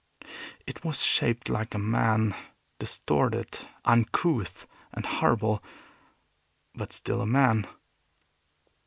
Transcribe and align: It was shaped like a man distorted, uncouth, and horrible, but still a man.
It 0.65 0.83
was 0.83 1.03
shaped 1.03 1.47
like 1.47 1.75
a 1.75 1.77
man 1.77 2.33
distorted, 2.79 3.59
uncouth, 3.85 4.65
and 4.91 5.05
horrible, 5.05 5.63
but 6.73 6.91
still 6.91 7.21
a 7.21 7.27
man. 7.27 7.67